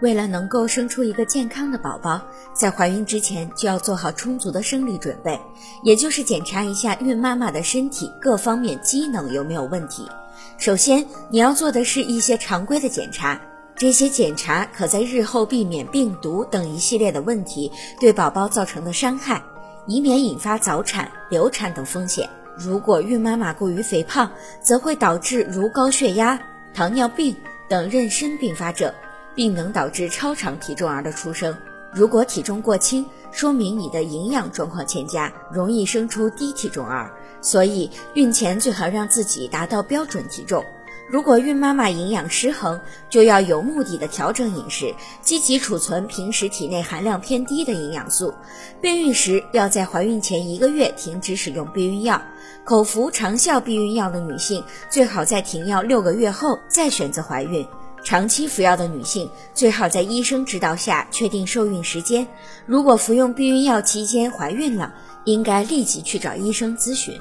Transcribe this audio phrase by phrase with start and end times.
[0.00, 2.20] 为了能够生出一个健康的宝宝，
[2.54, 5.40] 在怀孕之前就要做好充足的生理准备，
[5.82, 10.06] 也就是检查一下孕妈妈的身体各方面机能有没有问题。
[10.56, 13.40] 首先，你要做的是一些常规的检查，
[13.74, 19.42] 这些检查可在日后避免病毒等一系列的问题对宝宝造成的伤害，
[19.88, 22.30] 以免引发早产、流产等风险。
[22.58, 24.30] 如果孕妈妈过于肥胖，
[24.60, 26.40] 则会导致如高血压、
[26.72, 27.36] 糖尿病
[27.68, 28.92] 等妊娠并发症。
[29.36, 31.54] 并能导致超长体重儿的出生。
[31.92, 37.12] 如果体重过轻，说明你的营养状况欠佳，容易生出低体重儿。
[37.42, 40.64] 所以孕前最好让自己达到标准体重。
[41.08, 48.34] 如果孕妈妈营养失衡，就要有目的的调整饮食，积极储存平时体内含量偏低的营养素。
[48.80, 52.20] 备孕时要在怀孕前一个月停止使用避孕药。
[52.64, 57.64] 口服长效避孕药的女性，最好在停药六个月后再选择怀孕。
[58.02, 62.26] 长期服药的女性最好在医生指导下确定受孕时间。
[62.64, 64.92] 如果服用避孕药期间怀孕了，
[65.24, 67.20] 应该立即去找医生咨询。